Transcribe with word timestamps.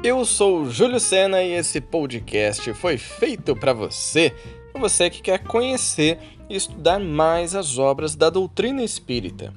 Eu 0.00 0.24
sou 0.24 0.60
o 0.60 0.70
Júlio 0.70 1.00
Sena 1.00 1.42
e 1.42 1.54
esse 1.54 1.80
podcast 1.80 2.72
foi 2.74 2.96
feito 2.96 3.56
para 3.56 3.72
você, 3.72 4.32
para 4.72 4.80
você 4.80 5.10
que 5.10 5.20
quer 5.20 5.42
conhecer 5.42 6.18
e 6.48 6.54
estudar 6.54 7.00
mais 7.00 7.56
as 7.56 7.78
obras 7.78 8.14
da 8.14 8.30
doutrina 8.30 8.80
espírita. 8.84 9.52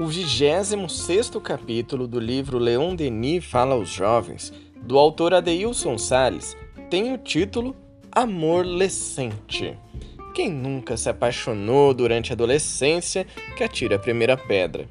O 0.00 0.06
26 0.06 1.30
capítulo 1.44 2.08
do 2.08 2.18
livro 2.18 2.58
Leon 2.58 2.94
Denis 2.94 3.44
Fala 3.44 3.74
aos 3.74 3.90
Jovens, 3.90 4.50
do 4.80 4.98
autor 4.98 5.34
Adeilson 5.34 5.98
Salles, 5.98 6.56
tem 6.88 7.12
o 7.12 7.18
título 7.18 7.76
Amor 8.10 8.64
Lescente. 8.64 9.78
Quem 10.34 10.50
nunca 10.50 10.96
se 10.96 11.10
apaixonou 11.10 11.92
durante 11.92 12.32
a 12.32 12.34
adolescência 12.34 13.26
que 13.54 13.62
atira 13.62 13.96
a 13.96 13.98
primeira 13.98 14.38
pedra? 14.38 14.88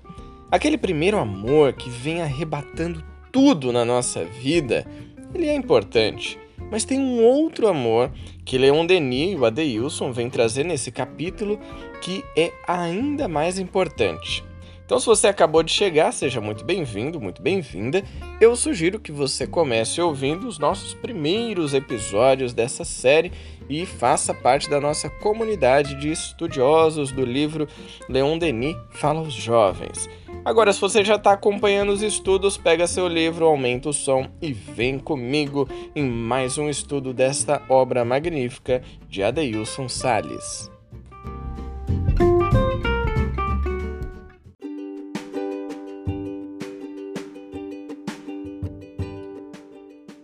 Aquele 0.51 0.77
primeiro 0.77 1.17
amor 1.17 1.73
que 1.73 1.89
vem 1.89 2.21
arrebatando 2.21 3.03
tudo 3.35 3.73
na 3.73 3.83
nossa 3.83 4.23
vida, 4.23 4.87
ele 5.33 5.49
é 5.49 5.53
importante. 5.53 6.39
Mas 6.71 6.85
tem 6.85 6.97
um 6.97 7.21
outro 7.21 7.67
amor 7.67 8.09
que 8.45 8.57
Leon 8.57 8.85
Denis 8.85 9.33
e 9.33 9.35
o 9.35 9.43
Adeilson 9.43 10.13
vêm 10.13 10.29
trazer 10.29 10.63
nesse 10.63 10.89
capítulo 10.89 11.59
que 12.01 12.23
é 12.37 12.53
ainda 12.65 13.27
mais 13.27 13.59
importante. 13.59 14.41
Então, 14.85 14.99
se 14.99 15.07
você 15.07 15.27
acabou 15.27 15.63
de 15.63 15.71
chegar, 15.71 16.11
seja 16.11 16.39
muito 16.39 16.63
bem-vindo, 16.63 17.19
muito 17.19 17.41
bem-vinda. 17.41 18.03
Eu 18.39 18.55
sugiro 18.55 18.99
que 18.99 19.11
você 19.11 19.47
comece 19.47 19.99
ouvindo 19.99 20.47
os 20.47 20.59
nossos 20.59 20.93
primeiros 20.93 21.73
episódios 21.73 22.53
dessa 22.53 22.85
série 22.85 23.31
e 23.67 23.83
faça 23.83 24.31
parte 24.31 24.69
da 24.69 24.79
nossa 24.79 25.09
comunidade 25.09 25.95
de 25.95 26.11
estudiosos 26.11 27.11
do 27.11 27.25
livro 27.25 27.67
Leon 28.07 28.37
Denis 28.37 28.77
Fala 28.91 29.21
aos 29.21 29.33
Jovens. 29.33 30.07
Agora, 30.43 30.71
se 30.71 30.79
você 30.79 31.03
já 31.03 31.15
está 31.15 31.31
acompanhando 31.31 31.91
os 31.91 32.03
estudos, 32.03 32.55
pega 32.55 32.85
seu 32.85 33.07
livro, 33.07 33.45
aumenta 33.45 33.89
o 33.89 33.93
som 33.93 34.27
e 34.39 34.53
vem 34.53 34.99
comigo 34.99 35.67
em 35.95 36.07
mais 36.07 36.59
um 36.59 36.69
estudo 36.69 37.11
desta 37.11 37.59
obra 37.67 38.05
magnífica 38.05 38.83
de 39.09 39.23
Adeilson 39.23 39.89
Sales. 39.89 40.74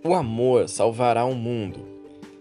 O 0.04 0.14
amor 0.14 0.68
salvará 0.68 1.26
o 1.26 1.36
mundo. 1.36 1.86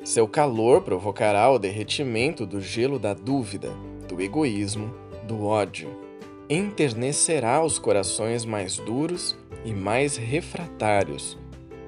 Seu 0.05 0.27
calor 0.27 0.83
provocará 0.83 1.50
o 1.50 1.58
derretimento 1.58 2.47
do 2.47 2.61
gelo 2.61 2.98
da 2.98 3.12
dúvida, 3.12 3.70
do 4.08 4.20
egoísmo, 4.20 4.94
do 5.27 5.44
ódio 5.44 6.11
enternecerá 6.50 7.64
os 7.64 7.78
corações 7.78 8.44
mais 8.44 8.77
duros 8.78 9.39
e 9.64 9.72
mais 9.72 10.17
refratários. 10.17 11.39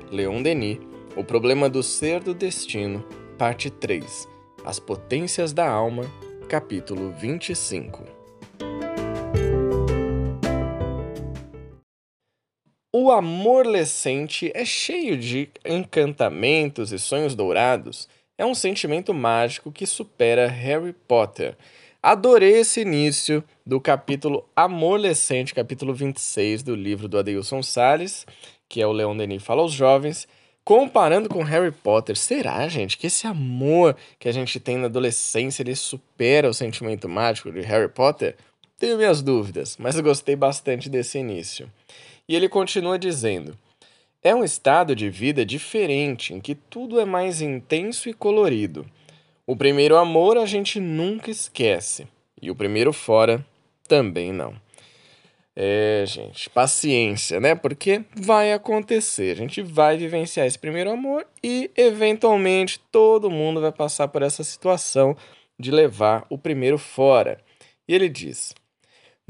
Leon 0.09 0.41
Denis, 0.41 0.79
O 1.17 1.25
Problema 1.25 1.69
do 1.69 1.83
Ser 1.83 2.21
do 2.21 2.33
Destino, 2.33 3.05
Parte 3.37 3.69
3 3.69 4.29
As 4.65 4.79
Potências 4.79 5.53
da 5.53 5.69
Alma, 5.69 6.05
capítulo 6.49 7.11
25 7.19 8.22
O 13.05 13.11
amor 13.11 13.67
lescente 13.67 14.53
é 14.55 14.65
cheio 14.65 15.17
de 15.17 15.51
encantamentos 15.67 16.93
e 16.93 17.01
sonhos 17.01 17.35
dourados. 17.35 18.09
É 18.39 18.47
um 18.47 18.55
sentimento 18.55 19.13
mágico 19.13 19.73
que 19.73 19.89
supera 19.89 20.47
Harry 20.47 20.93
Potter 21.09 21.57
Adorei 22.01 22.59
esse 22.59 22.81
início 22.81 23.43
do 23.67 23.81
capítulo 23.81 24.49
Amorlecente, 24.55 25.53
capítulo 25.53 25.93
26 25.93 26.63
do 26.63 26.77
livro 26.77 27.09
do 27.09 27.19
Adeilson 27.19 27.61
Salles, 27.61 28.25
que 28.69 28.81
é 28.81 28.87
o 28.87 28.93
Leon 28.93 29.17
Denis 29.17 29.43
Fala 29.43 29.63
aos 29.63 29.73
Jovens, 29.73 30.29
comparando 30.65 31.29
com 31.29 31.43
Harry 31.43 31.73
Potter. 31.73 32.17
Será, 32.17 32.69
gente, 32.69 32.97
que 32.97 33.09
esse 33.09 33.27
amor 33.27 33.97
que 34.17 34.29
a 34.29 34.33
gente 34.33 34.61
tem 34.61 34.77
na 34.77 34.87
adolescência 34.87 35.65
ele 35.65 35.75
supera 35.75 36.49
o 36.49 36.55
sentimento 36.55 37.09
mágico 37.09 37.51
de 37.51 37.63
Harry 37.63 37.89
Potter? 37.89 38.37
Tenho 38.79 38.97
minhas 38.97 39.23
dúvidas, 39.23 39.77
mas 39.77 39.97
eu 39.97 40.03
gostei 40.05 40.37
bastante 40.37 40.89
desse 40.89 41.19
início. 41.19 41.69
E 42.33 42.35
ele 42.35 42.49
continua 42.49 42.99
dizendo: 42.99 43.59
É 44.23 44.35
um 44.35 44.43
estado 44.43 44.97
de 44.97 45.11
vida 45.11 45.45
diferente 45.45 46.33
em 46.33 46.41
que 46.41 46.55
tudo 46.55 46.99
é 46.99 47.05
mais 47.05 47.43
intenso 47.43 48.09
e 48.09 48.15
colorido. 48.15 48.87
O 49.47 49.55
primeiro 49.55 49.99
amor 49.99 50.39
a 50.39 50.47
gente 50.47 50.81
nunca 50.81 51.31
esquece. 51.31 52.09
E 52.41 52.51
o 52.51 52.57
primeiro 52.57 52.91
fora 52.91 53.45
também 53.87 54.33
não. 54.33 54.55
É, 55.55 56.05
gente, 56.07 56.49
paciência, 56.49 57.39
né? 57.39 57.55
Porque 57.55 58.03
vai 58.17 58.55
acontecer. 58.55 59.33
A 59.33 59.35
gente 59.35 59.61
vai 59.61 59.99
vivenciar 59.99 60.47
esse 60.47 60.59
primeiro 60.59 60.91
amor 60.91 61.27
e, 61.45 61.71
eventualmente, 61.77 62.81
todo 62.91 63.31
mundo 63.31 63.61
vai 63.61 63.73
passar 63.73 64.09
por 64.09 64.23
essa 64.23 64.43
situação 64.43 65.15
de 65.61 65.71
levar 65.71 66.25
o 66.31 66.39
primeiro 66.39 66.79
fora. 66.79 67.39
E 67.87 67.95
ele 67.95 68.09
diz: 68.09 68.55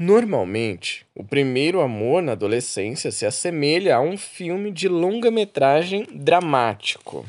Normalmente, 0.05 1.05
o 1.15 1.23
primeiro 1.23 1.79
amor 1.79 2.21
na 2.21 2.33
adolescência 2.33 3.09
se 3.09 3.25
assemelha 3.25 3.95
a 3.95 4.01
um 4.01 4.17
filme 4.17 4.69
de 4.69 4.89
longa-metragem 4.89 6.05
dramático. 6.11 7.25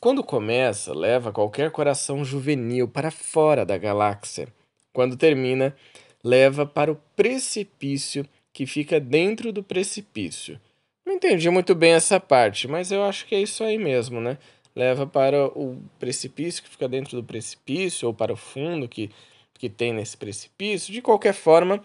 Quando 0.00 0.24
começa, 0.24 0.94
leva 0.94 1.30
qualquer 1.30 1.70
coração 1.70 2.24
juvenil 2.24 2.88
para 2.88 3.10
fora 3.10 3.66
da 3.66 3.76
galáxia. 3.76 4.48
Quando 4.94 5.14
termina, 5.14 5.76
leva 6.24 6.64
para 6.64 6.90
o 6.90 6.98
precipício 7.14 8.26
que 8.50 8.64
fica 8.64 8.98
dentro 8.98 9.52
do 9.52 9.62
precipício. 9.62 10.58
Não 11.04 11.16
entendi 11.16 11.50
muito 11.50 11.74
bem 11.74 11.92
essa 11.92 12.18
parte, 12.18 12.66
mas 12.66 12.90
eu 12.90 13.04
acho 13.04 13.26
que 13.26 13.34
é 13.34 13.42
isso 13.42 13.62
aí 13.62 13.76
mesmo, 13.76 14.22
né? 14.22 14.38
Leva 14.74 15.06
para 15.06 15.48
o 15.48 15.76
precipício 15.98 16.62
que 16.62 16.70
fica 16.70 16.88
dentro 16.88 17.14
do 17.14 17.22
precipício, 17.22 18.08
ou 18.08 18.14
para 18.14 18.32
o 18.32 18.36
fundo 18.36 18.88
que, 18.88 19.10
que 19.62 19.70
tem 19.70 19.92
nesse 19.92 20.16
precipício. 20.16 20.92
De 20.92 21.00
qualquer 21.00 21.32
forma, 21.32 21.80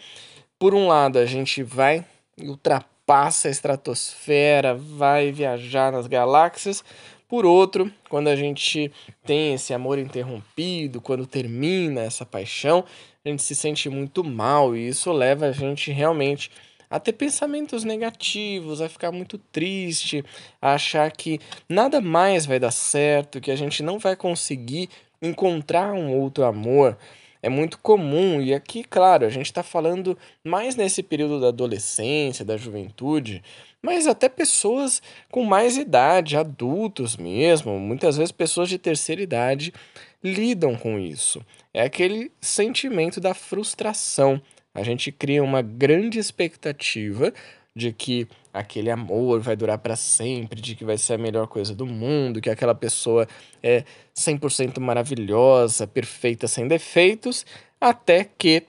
por 0.58 0.74
um 0.74 0.88
lado, 0.88 1.20
a 1.20 1.28
gente 1.28 1.62
vai 1.62 2.04
ultrapassa 2.42 3.48
a 3.48 3.52
estratosfera, 3.52 4.74
vai 4.74 5.32
viajar 5.32 5.92
nas 5.92 6.08
galáxias, 6.08 6.84
por 7.28 7.46
outro, 7.46 7.92
quando 8.10 8.30
a 8.30 8.36
gente 8.36 8.92
tem 9.24 9.54
esse 9.54 9.76
amor 9.76 10.00
interrompido, 10.00 11.00
quando 11.00 11.28
termina 11.28 12.02
essa 12.02 12.26
paixão, 12.26 12.84
a 13.24 13.30
gente 13.30 13.44
se 13.44 13.54
sente 13.54 13.90
muito 13.90 14.24
mal 14.24 14.76
e 14.76 14.88
isso 14.88 15.12
leva 15.12 15.46
a 15.46 15.52
gente 15.52 15.92
realmente 15.92 16.50
a 16.90 17.00
ter 17.00 17.14
pensamentos 17.14 17.84
negativos, 17.84 18.82
a 18.82 18.90
ficar 18.90 19.12
muito 19.12 19.38
triste, 19.38 20.26
a 20.60 20.74
achar 20.74 21.12
que 21.12 21.40
nada 21.70 22.02
mais 22.02 22.48
vai 22.48 22.58
dar 22.60 22.72
certo, 22.72 23.40
que 23.40 23.52
a 23.52 23.56
gente 23.56 23.84
não 23.84 24.00
vai 24.00 24.16
conseguir 24.16 24.90
encontrar 25.22 25.94
um 25.94 26.16
outro 26.16 26.44
amor. 26.44 26.98
É 27.48 27.50
muito 27.50 27.80
comum, 27.80 28.42
e 28.42 28.54
aqui, 28.54 28.84
claro, 28.84 29.26
a 29.26 29.30
gente 29.30 29.46
está 29.46 29.64
falando 29.64 30.18
mais 30.44 30.76
nesse 30.76 31.02
período 31.02 31.40
da 31.40 31.48
adolescência, 31.48 32.44
da 32.44 32.58
juventude, 32.58 33.42
mas 33.82 34.06
até 34.06 34.28
pessoas 34.28 35.02
com 35.32 35.46
mais 35.46 35.78
idade, 35.78 36.36
adultos 36.36 37.16
mesmo, 37.16 37.80
muitas 37.80 38.18
vezes 38.18 38.34
pessoas 38.34 38.68
de 38.68 38.78
terceira 38.78 39.22
idade 39.22 39.74
lidam 40.22 40.76
com 40.76 41.00
isso. 41.00 41.42
É 41.74 41.84
aquele 41.84 42.30
sentimento 42.42 43.22
da 43.22 43.34
frustração. 43.34 44.42
A 44.76 44.84
gente 44.84 45.10
cria 45.10 45.42
uma 45.42 45.62
grande 45.62 46.20
expectativa 46.20 47.34
de 47.78 47.94
que 47.94 48.28
aquele 48.52 48.90
amor 48.90 49.40
vai 49.40 49.56
durar 49.56 49.78
para 49.78 49.96
sempre, 49.96 50.60
de 50.60 50.76
que 50.76 50.84
vai 50.84 50.98
ser 50.98 51.14
a 51.14 51.18
melhor 51.18 51.48
coisa 51.48 51.76
do 51.76 51.86
mundo, 51.86 52.42
que 52.42 52.50
aquela 52.50 52.74
pessoa 52.74 53.28
é 53.62 53.84
100% 54.16 54.80
maravilhosa, 54.80 55.86
perfeita, 55.86 56.48
sem 56.48 56.68
defeitos, 56.68 57.46
até 57.80 58.24
que 58.24 58.64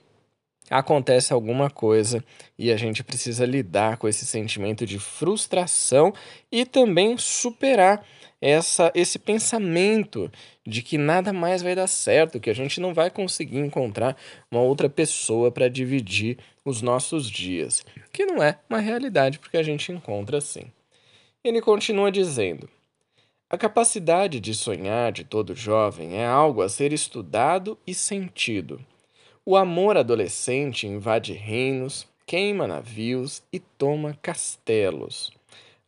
acontece 0.71 1.33
alguma 1.33 1.71
coisa. 1.71 2.23
E 2.59 2.71
a 2.71 2.77
gente 2.77 3.03
precisa 3.03 3.47
lidar 3.47 3.97
com 3.97 4.07
esse 4.07 4.27
sentimento 4.27 4.85
de 4.85 4.99
frustração 4.99 6.13
e 6.53 6.67
também 6.67 7.17
superar 7.17 8.05
essa 8.41 8.93
esse 8.95 9.19
pensamento 9.19 10.31
de 10.67 10.83
que 10.83 10.97
nada 10.97 11.33
mais 11.33 11.63
vai 11.63 11.75
dar 11.75 11.87
certo, 11.87 12.41
que 12.41 12.51
a 12.51 12.55
gente 12.55 12.81
não 12.81 12.95
vai 12.95 13.11
conseguir 13.11 13.59
encontrar 13.59 14.17
uma 14.51 14.61
outra 14.61 14.89
pessoa 14.89 15.51
para 15.51 15.69
dividir 15.69 16.39
os 16.65 16.83
nossos 16.83 17.29
dias, 17.29 17.85
que 18.13 18.27
não 18.27 18.43
é 18.43 18.59
uma 18.69 18.79
realidade 18.79 19.39
porque 19.39 19.57
a 19.57 19.63
gente 19.63 19.91
encontra 19.91 20.39
assim. 20.39 20.65
Ele 21.43 21.61
continua 21.61 22.13
dizendo: 22.13 22.69
a 23.51 23.57
capacidade 23.57 24.41
de 24.41 24.55
sonhar 24.55 25.11
de 25.11 25.25
todo 25.25 25.55
jovem 25.55 26.19
é 26.19 26.27
algo 26.27 26.61
a 26.61 26.69
ser 26.69 26.93
estudado 26.93 27.79
e 27.87 27.95
sentido. 27.95 28.79
O 29.45 29.57
amor 29.57 29.97
adolescente 29.97 30.87
invade 30.87 31.33
reinos, 31.33 32.07
queima 32.27 32.67
navios 32.67 33.43
e 33.51 33.59
toma 33.59 34.19
castelos. 34.21 35.38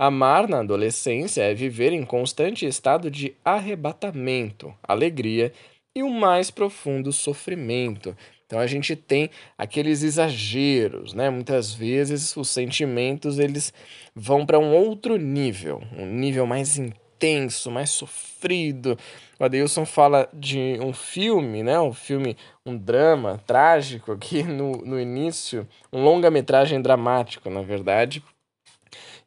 Amar 0.02 0.48
na 0.48 0.60
adolescência 0.60 1.42
é 1.42 1.52
viver 1.52 1.92
em 1.92 2.06
constante 2.06 2.64
estado 2.64 3.10
de 3.10 3.34
arrebatamento, 3.44 4.74
alegria 4.82 5.52
e 5.94 6.02
o 6.02 6.08
mais 6.08 6.50
profundo 6.50 7.12
sofrimento, 7.12 8.16
Então 8.46 8.58
a 8.58 8.66
gente 8.66 8.96
tem 8.96 9.28
aqueles 9.58 10.02
exageros, 10.02 11.12
né? 11.12 11.28
Muitas 11.28 11.74
vezes 11.74 12.34
os 12.34 12.48
sentimentos 12.48 13.38
eles 13.38 13.74
vão 14.14 14.46
para 14.46 14.58
um 14.58 14.74
outro 14.74 15.18
nível, 15.18 15.82
um 15.94 16.06
nível 16.06 16.46
mais 16.46 16.78
intenso, 16.78 17.70
mais 17.70 17.90
sofrido. 17.90 18.96
O 19.38 19.44
Adeilson 19.44 19.84
fala 19.84 20.30
de 20.32 20.78
um 20.80 20.94
filme, 20.94 21.62
né? 21.62 21.78
Um 21.78 21.92
filme, 21.92 22.38
um 22.64 22.74
drama 22.74 23.38
trágico 23.46 24.12
aqui 24.12 24.42
no, 24.42 24.78
no 24.78 24.98
início, 24.98 25.68
um 25.92 26.02
longa-metragem 26.02 26.80
dramático, 26.80 27.50
na 27.50 27.60
verdade. 27.60 28.22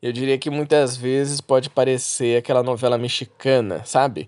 Eu 0.03 0.11
diria 0.11 0.37
que 0.37 0.49
muitas 0.49 0.97
vezes 0.97 1.39
pode 1.39 1.69
parecer 1.69 2.37
aquela 2.37 2.61
novela 2.61 2.97
mexicana, 2.97 3.85
sabe? 3.85 4.27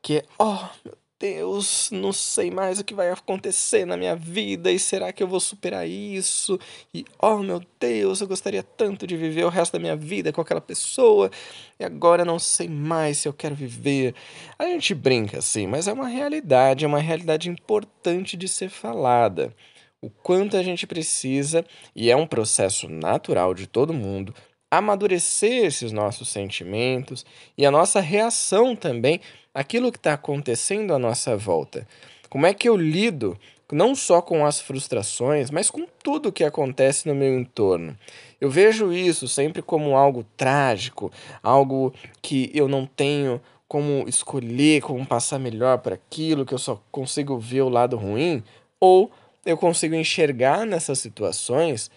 Que 0.00 0.18
é, 0.18 0.24
oh, 0.38 0.60
meu 0.84 0.96
Deus, 1.18 1.90
não 1.90 2.12
sei 2.12 2.52
mais 2.52 2.78
o 2.78 2.84
que 2.84 2.94
vai 2.94 3.10
acontecer 3.10 3.84
na 3.84 3.96
minha 3.96 4.14
vida 4.14 4.70
e 4.70 4.78
será 4.78 5.12
que 5.12 5.20
eu 5.20 5.26
vou 5.26 5.40
superar 5.40 5.88
isso? 5.88 6.56
E 6.94 7.04
oh 7.20 7.38
meu 7.38 7.60
Deus, 7.80 8.20
eu 8.20 8.28
gostaria 8.28 8.62
tanto 8.62 9.08
de 9.08 9.16
viver 9.16 9.44
o 9.44 9.48
resto 9.48 9.72
da 9.72 9.80
minha 9.80 9.96
vida 9.96 10.32
com 10.32 10.40
aquela 10.40 10.60
pessoa 10.60 11.32
e 11.80 11.84
agora 11.84 12.24
não 12.24 12.38
sei 12.38 12.68
mais 12.68 13.18
se 13.18 13.26
eu 13.26 13.32
quero 13.32 13.56
viver. 13.56 14.14
A 14.56 14.66
gente 14.66 14.94
brinca 14.94 15.38
assim, 15.38 15.66
mas 15.66 15.88
é 15.88 15.92
uma 15.92 16.06
realidade, 16.06 16.84
é 16.84 16.88
uma 16.88 17.00
realidade 17.00 17.50
importante 17.50 18.36
de 18.36 18.46
ser 18.46 18.68
falada. 18.68 19.52
O 20.00 20.08
quanto 20.08 20.56
a 20.56 20.62
gente 20.62 20.86
precisa, 20.86 21.66
e 21.92 22.08
é 22.08 22.14
um 22.14 22.24
processo 22.24 22.88
natural 22.88 23.52
de 23.52 23.66
todo 23.66 23.92
mundo, 23.92 24.32
amadurecer 24.70 25.64
esses 25.64 25.92
nossos 25.92 26.28
sentimentos 26.28 27.24
e 27.56 27.64
a 27.64 27.70
nossa 27.70 28.00
reação 28.00 28.76
também 28.76 29.20
àquilo 29.54 29.90
que 29.90 29.98
está 29.98 30.14
acontecendo 30.14 30.92
à 30.92 30.98
nossa 30.98 31.36
volta. 31.36 31.86
Como 32.28 32.46
é 32.46 32.52
que 32.52 32.68
eu 32.68 32.76
lido 32.76 33.38
não 33.72 33.94
só 33.94 34.20
com 34.20 34.44
as 34.46 34.60
frustrações, 34.60 35.50
mas 35.50 35.70
com 35.70 35.86
tudo 36.02 36.32
que 36.32 36.44
acontece 36.44 37.08
no 37.08 37.14
meu 37.14 37.38
entorno? 37.38 37.96
Eu 38.40 38.50
vejo 38.50 38.92
isso 38.92 39.26
sempre 39.26 39.62
como 39.62 39.96
algo 39.96 40.24
trágico, 40.36 41.10
algo 41.42 41.92
que 42.20 42.50
eu 42.54 42.68
não 42.68 42.86
tenho 42.86 43.40
como 43.66 44.08
escolher, 44.08 44.80
como 44.80 45.04
passar 45.04 45.38
melhor 45.38 45.78
para 45.78 45.94
aquilo, 45.94 46.46
que 46.46 46.54
eu 46.54 46.58
só 46.58 46.82
consigo 46.90 47.38
ver 47.38 47.62
o 47.62 47.68
lado 47.68 47.96
ruim, 47.96 48.42
ou 48.80 49.10
eu 49.44 49.56
consigo 49.56 49.94
enxergar 49.94 50.64
nessas 50.64 50.98
situações 50.98 51.90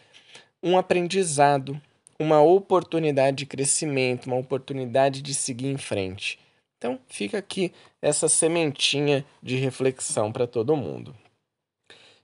um 0.62 0.78
aprendizado, 0.78 1.80
uma 2.22 2.42
oportunidade 2.42 3.38
de 3.38 3.46
crescimento, 3.46 4.28
uma 4.28 4.38
oportunidade 4.38 5.22
de 5.22 5.34
seguir 5.34 5.68
em 5.68 5.78
frente. 5.78 6.40
Então, 6.78 7.00
fica 7.08 7.40
aqui 7.40 7.74
essa 8.02 8.30
sementinha 8.30 9.26
de 9.42 9.56
reflexão 9.56 10.32
para 10.32 10.46
todo 10.46 10.76
mundo. 10.76 11.16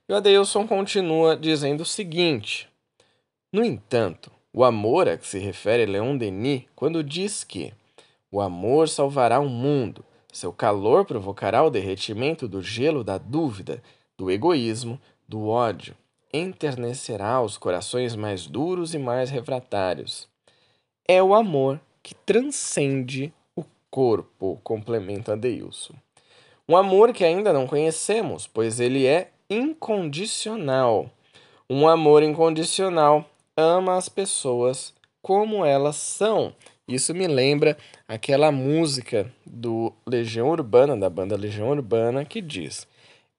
E 0.08 0.12
o 0.12 0.16
Adeilson 0.16 0.66
continua 0.66 1.36
dizendo 1.36 1.82
o 1.82 1.86
seguinte: 1.86 2.68
No 3.52 3.64
entanto, 3.64 4.30
o 4.52 4.64
amor 4.64 5.08
a 5.08 5.16
que 5.16 5.26
se 5.26 5.38
refere 5.38 5.84
Leon 5.84 6.16
Denis 6.16 6.64
quando 6.74 7.02
diz 7.04 7.42
que 7.44 7.72
o 8.30 8.40
amor 8.40 8.88
salvará 8.88 9.40
o 9.40 9.48
mundo, 9.48 10.04
seu 10.32 10.52
calor 10.52 11.04
provocará 11.04 11.64
o 11.64 11.70
derretimento 11.70 12.46
do 12.46 12.62
gelo 12.62 13.02
da 13.02 13.18
dúvida, 13.18 13.82
do 14.16 14.30
egoísmo, 14.30 15.00
do 15.26 15.46
ódio, 15.48 15.94
enternecerá 16.32 17.40
os 17.40 17.56
corações 17.56 18.14
mais 18.14 18.46
duros 18.46 18.94
e 18.94 18.98
mais 18.98 19.30
refratários. 19.30 20.28
É 21.06 21.22
o 21.22 21.34
amor 21.34 21.80
que 22.02 22.14
transcende 22.14 23.32
o 23.56 23.64
corpo, 23.90 24.60
complementa 24.62 25.36
Deilson. 25.36 25.94
Um 26.68 26.76
amor 26.76 27.12
que 27.12 27.24
ainda 27.24 27.52
não 27.52 27.66
conhecemos, 27.66 28.46
pois 28.46 28.78
ele 28.78 29.06
é 29.06 29.30
incondicional. 29.48 31.10
Um 31.68 31.88
amor 31.88 32.22
incondicional 32.22 33.24
ama 33.56 33.96
as 33.96 34.08
pessoas 34.08 34.92
como 35.22 35.64
elas 35.64 35.96
são. 35.96 36.54
Isso 36.86 37.14
me 37.14 37.26
lembra 37.26 37.76
aquela 38.06 38.50
música 38.50 39.30
do 39.44 39.92
Legião 40.06 40.48
Urbana, 40.48 40.96
da 40.96 41.10
banda 41.10 41.36
Legião 41.36 41.68
Urbana, 41.68 42.24
que 42.24 42.40
diz: 42.40 42.86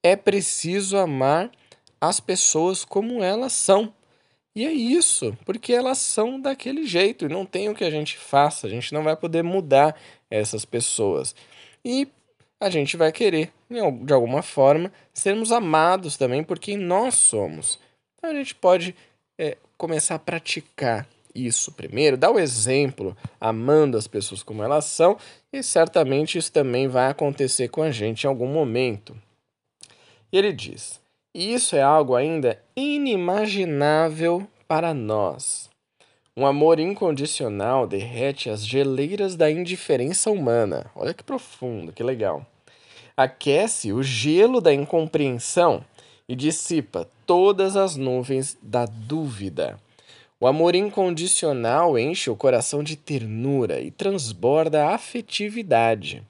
É 0.03 0.15
preciso 0.15 0.97
amar 0.97 1.49
as 1.99 2.19
pessoas 2.19 2.85
como 2.85 3.23
elas 3.23 3.53
são. 3.53 3.93
E 4.55 4.65
é 4.65 4.71
isso, 4.71 5.37
porque 5.45 5.71
elas 5.73 5.99
são 5.99 6.39
daquele 6.39 6.85
jeito 6.85 7.25
e 7.25 7.29
não 7.29 7.45
tem 7.45 7.69
o 7.69 7.75
que 7.75 7.83
a 7.83 7.89
gente 7.89 8.17
faça, 8.17 8.67
a 8.67 8.69
gente 8.69 8.93
não 8.93 9.03
vai 9.03 9.15
poder 9.15 9.43
mudar 9.43 9.95
essas 10.29 10.65
pessoas. 10.65 11.35
E 11.83 12.07
a 12.59 12.69
gente 12.69 12.97
vai 12.97 13.11
querer, 13.11 13.53
de 13.69 14.13
alguma 14.13 14.41
forma, 14.41 14.91
sermos 15.13 15.51
amados 15.51 16.17
também 16.17 16.43
por 16.43 16.59
quem 16.59 16.77
nós 16.77 17.15
somos. 17.15 17.79
Então 18.17 18.31
a 18.31 18.33
gente 18.33 18.53
pode 18.53 18.95
é, 19.37 19.57
começar 19.77 20.15
a 20.15 20.19
praticar 20.19 21.07
isso 21.33 21.71
primeiro, 21.71 22.17
dar 22.17 22.31
o 22.31 22.39
exemplo, 22.39 23.15
amando 23.39 23.97
as 23.97 24.07
pessoas 24.07 24.43
como 24.43 24.63
elas 24.63 24.85
são, 24.85 25.17
e 25.53 25.63
certamente 25.63 26.37
isso 26.37 26.51
também 26.51 26.87
vai 26.87 27.09
acontecer 27.09 27.69
com 27.69 27.81
a 27.81 27.91
gente 27.91 28.23
em 28.23 28.27
algum 28.27 28.47
momento. 28.47 29.15
E 30.31 30.37
ele 30.37 30.51
diz: 30.51 30.99
isso 31.33 31.75
é 31.75 31.81
algo 31.81 32.15
ainda 32.15 32.61
inimaginável 32.75 34.47
para 34.67 34.93
nós. 34.93 35.69
Um 36.35 36.45
amor 36.45 36.79
incondicional 36.79 37.85
derrete 37.85 38.49
as 38.49 38.65
geleiras 38.65 39.35
da 39.35 39.51
indiferença 39.51 40.31
humana. 40.31 40.89
Olha 40.95 41.13
que 41.13 41.23
profundo, 41.23 41.91
que 41.91 42.01
legal. 42.01 42.45
Aquece 43.15 43.91
o 43.91 44.01
gelo 44.01 44.61
da 44.61 44.73
incompreensão 44.73 45.83
e 46.27 46.35
dissipa 46.35 47.09
todas 47.25 47.75
as 47.75 47.95
nuvens 47.95 48.57
da 48.61 48.85
dúvida. 48.85 49.77
O 50.39 50.47
amor 50.47 50.73
incondicional 50.73 51.99
enche 51.99 52.29
o 52.29 52.35
coração 52.35 52.81
de 52.81 52.95
ternura 52.95 53.81
e 53.81 53.91
transborda 53.91 54.85
a 54.85 54.95
afetividade. 54.95 56.23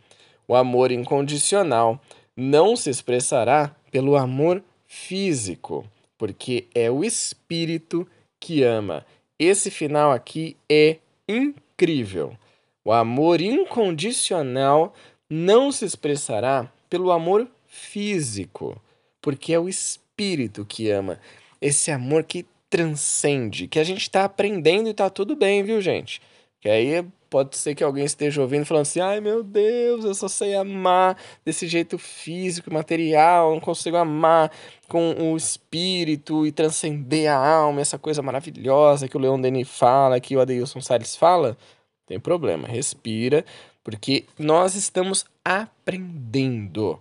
O 0.47 0.55
amor 0.55 0.91
incondicional 0.91 2.01
não 2.35 2.75
se 2.75 2.89
expressará 2.89 3.75
pelo 3.91 4.15
amor 4.15 4.63
físico, 4.89 5.85
porque 6.17 6.67
é 6.73 6.89
o 6.89 7.03
espírito 7.03 8.05
que 8.39 8.63
ama. 8.63 9.05
Esse 9.37 9.69
final 9.69 10.11
aqui 10.11 10.57
é 10.67 10.97
incrível. 11.27 12.35
O 12.83 12.91
amor 12.91 13.39
incondicional 13.39 14.93
não 15.29 15.71
se 15.71 15.85
expressará 15.85 16.69
pelo 16.89 17.11
amor 17.11 17.47
físico, 17.67 18.81
porque 19.21 19.53
é 19.53 19.59
o 19.59 19.69
espírito 19.69 20.65
que 20.65 20.89
ama. 20.89 21.19
Esse 21.61 21.91
amor 21.91 22.23
que 22.23 22.45
transcende, 22.67 23.67
que 23.67 23.79
a 23.79 23.83
gente 23.83 24.01
está 24.01 24.23
aprendendo 24.23 24.87
e 24.87 24.91
está 24.91 25.09
tudo 25.09 25.35
bem, 25.35 25.63
viu, 25.63 25.79
gente? 25.79 26.19
Que 26.59 26.69
aí 26.69 27.05
pode 27.29 27.55
ser 27.55 27.75
que 27.75 27.83
alguém 27.83 28.03
esteja 28.03 28.41
ouvindo 28.41 28.65
falando 28.65 28.81
assim: 28.81 28.99
ai 28.99 29.21
meu 29.21 29.43
Deus, 29.43 30.03
eu 30.03 30.13
só 30.13 30.27
sei 30.27 30.55
amar 30.55 31.17
desse 31.45 31.67
jeito 31.67 31.97
físico, 31.97 32.73
material, 32.73 33.53
não 33.53 33.61
consigo 33.61 33.95
amar 33.95 34.51
com 34.87 35.31
o 35.31 35.37
espírito 35.37 36.45
e 36.45 36.51
transcender 36.51 37.31
a 37.31 37.37
alma, 37.37 37.81
essa 37.81 37.97
coisa 37.97 38.21
maravilhosa 38.21 39.07
que 39.07 39.15
o 39.15 39.19
Leon 39.19 39.39
Denis 39.39 39.69
fala, 39.69 40.19
que 40.19 40.35
o 40.35 40.41
Adeilson 40.41 40.81
Salles 40.81 41.15
fala. 41.15 41.57
Tem 42.05 42.19
problema, 42.19 42.67
respira, 42.67 43.45
porque 43.83 44.25
nós 44.37 44.73
estamos 44.73 45.25
aprendendo. 45.45 46.99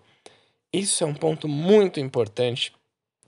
Isso 0.70 1.02
é 1.02 1.06
um 1.06 1.14
ponto 1.14 1.48
muito 1.48 1.98
importante 1.98 2.74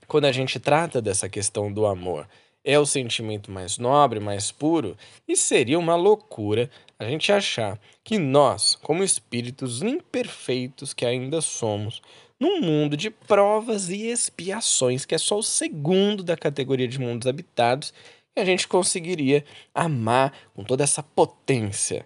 quando 0.07 0.25
a 0.25 0.31
gente 0.31 0.59
trata 0.59 1.01
dessa 1.01 1.27
questão 1.27 1.73
do 1.73 1.87
amor 1.87 2.27
é 2.63 2.77
o 2.79 2.85
sentimento 2.85 3.51
mais 3.51 3.77
nobre, 3.77 4.19
mais 4.19 4.51
puro, 4.51 4.95
e 5.27 5.35
seria 5.35 5.79
uma 5.79 5.95
loucura 5.95 6.69
a 6.99 7.05
gente 7.05 7.31
achar 7.31 7.79
que 8.03 8.19
nós, 8.19 8.75
como 8.75 9.03
espíritos 9.03 9.81
imperfeitos 9.81 10.93
que 10.93 11.05
ainda 11.05 11.41
somos, 11.41 12.01
num 12.39 12.61
mundo 12.61 12.95
de 12.95 13.09
provas 13.09 13.89
e 13.89 14.07
expiações, 14.07 15.05
que 15.05 15.15
é 15.15 15.17
só 15.17 15.37
o 15.37 15.43
segundo 15.43 16.23
da 16.23 16.37
categoria 16.37 16.87
de 16.87 16.99
mundos 16.99 17.27
habitados, 17.27 17.93
a 18.35 18.45
gente 18.45 18.67
conseguiria 18.67 19.43
amar 19.73 20.33
com 20.53 20.63
toda 20.63 20.83
essa 20.83 21.03
potência. 21.03 22.05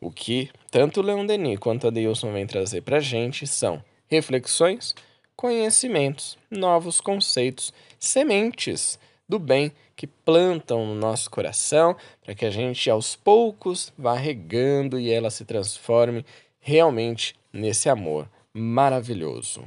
O 0.00 0.10
que 0.10 0.50
tanto 0.70 1.00
o 1.00 1.02
Leon 1.02 1.24
Denis 1.24 1.58
quanto 1.58 1.86
a 1.86 1.90
Deilson 1.90 2.32
vem 2.32 2.46
trazer 2.46 2.82
para 2.82 2.98
a 2.98 3.00
gente 3.00 3.46
são 3.46 3.82
reflexões, 4.08 4.94
conhecimentos, 5.34 6.36
novos 6.50 7.00
conceitos, 7.00 7.72
sementes 7.98 8.98
do 9.28 9.38
bem 9.38 9.72
que 10.02 10.06
plantam 10.08 10.84
no 10.84 10.96
nosso 10.96 11.30
coração, 11.30 11.94
para 12.24 12.34
que 12.34 12.44
a 12.44 12.50
gente 12.50 12.90
aos 12.90 13.14
poucos 13.14 13.92
vá 13.96 14.14
regando 14.14 14.98
e 14.98 15.08
ela 15.08 15.30
se 15.30 15.44
transforme 15.44 16.26
realmente 16.58 17.36
nesse 17.52 17.88
amor 17.88 18.28
maravilhoso. 18.52 19.62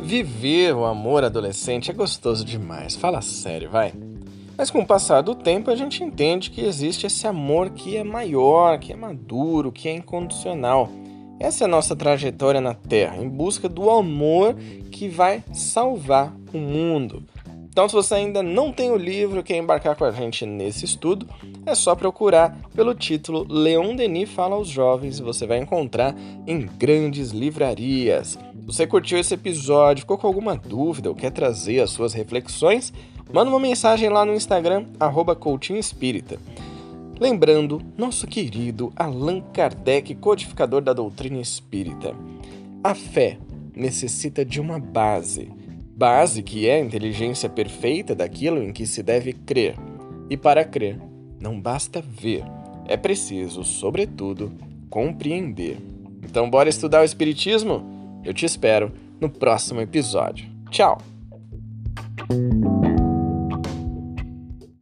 Viver 0.00 0.74
o 0.74 0.84
amor 0.84 1.22
adolescente 1.22 1.92
é 1.92 1.94
gostoso 1.94 2.44
demais, 2.44 2.96
fala 2.96 3.22
sério, 3.22 3.70
vai. 3.70 3.94
Mas 4.58 4.68
com 4.68 4.80
o 4.80 4.86
passar 4.86 5.20
do 5.20 5.36
tempo 5.36 5.70
a 5.70 5.76
gente 5.76 6.02
entende 6.02 6.50
que 6.50 6.62
existe 6.62 7.06
esse 7.06 7.24
amor 7.24 7.70
que 7.70 7.96
é 7.96 8.02
maior, 8.02 8.80
que 8.80 8.92
é 8.92 8.96
maduro, 8.96 9.70
que 9.70 9.88
é 9.88 9.94
incondicional 9.94 10.90
Essa 11.40 11.64
é 11.64 11.66
a 11.66 11.68
nossa 11.68 11.96
trajetória 11.96 12.60
na 12.60 12.74
Terra, 12.74 13.16
em 13.16 13.28
busca 13.28 13.68
do 13.68 13.90
amor 13.90 14.54
que 14.90 15.08
vai 15.08 15.42
salvar 15.52 16.34
o 16.52 16.58
mundo. 16.58 17.22
Então, 17.68 17.88
se 17.88 17.94
você 17.94 18.14
ainda 18.14 18.40
não 18.40 18.72
tem 18.72 18.92
o 18.92 18.96
livro 18.96 19.40
e 19.40 19.42
quer 19.42 19.56
embarcar 19.56 19.96
com 19.96 20.04
a 20.04 20.12
gente 20.12 20.46
nesse 20.46 20.84
estudo, 20.84 21.26
é 21.66 21.74
só 21.74 21.96
procurar 21.96 22.56
pelo 22.72 22.94
título 22.94 23.44
Leon 23.50 23.96
Denis 23.96 24.30
Fala 24.30 24.54
aos 24.54 24.68
Jovens 24.68 25.18
e 25.18 25.22
você 25.22 25.44
vai 25.44 25.58
encontrar 25.58 26.14
em 26.46 26.60
grandes 26.60 27.32
livrarias. 27.32 28.38
Você 28.64 28.86
curtiu 28.86 29.18
esse 29.18 29.34
episódio, 29.34 30.02
ficou 30.02 30.16
com 30.16 30.28
alguma 30.28 30.56
dúvida 30.56 31.08
ou 31.08 31.16
quer 31.16 31.32
trazer 31.32 31.80
as 31.80 31.90
suas 31.90 32.12
reflexões, 32.12 32.92
manda 33.32 33.50
uma 33.50 33.58
mensagem 33.58 34.08
lá 34.08 34.24
no 34.24 34.34
Instagram, 34.34 34.86
arroba 35.00 35.36
Espírita. 35.70 36.38
Lembrando, 37.18 37.80
nosso 37.96 38.26
querido 38.26 38.92
Allan 38.96 39.40
Kardec, 39.40 40.14
codificador 40.16 40.82
da 40.82 40.92
doutrina 40.92 41.40
espírita. 41.40 42.14
A 42.82 42.94
fé 42.94 43.38
necessita 43.74 44.44
de 44.44 44.60
uma 44.60 44.78
base 44.78 45.50
base 45.96 46.42
que 46.42 46.68
é 46.68 46.76
a 46.76 46.80
inteligência 46.80 47.48
perfeita 47.48 48.14
daquilo 48.14 48.62
em 48.62 48.72
que 48.72 48.86
se 48.86 49.02
deve 49.02 49.32
crer. 49.32 49.76
E 50.28 50.36
para 50.36 50.64
crer, 50.64 50.98
não 51.40 51.60
basta 51.60 52.02
ver, 52.02 52.44
é 52.86 52.96
preciso, 52.96 53.62
sobretudo, 53.62 54.52
compreender. 54.90 55.78
Então, 56.22 56.48
bora 56.50 56.68
estudar 56.68 57.02
o 57.02 57.04
Espiritismo? 57.04 58.20
Eu 58.24 58.32
te 58.32 58.46
espero 58.46 58.92
no 59.20 59.28
próximo 59.28 59.80
episódio. 59.80 60.46
Tchau! 60.70 60.98